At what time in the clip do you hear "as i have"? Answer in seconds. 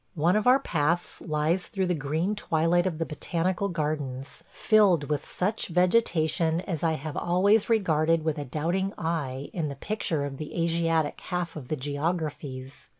6.61-7.15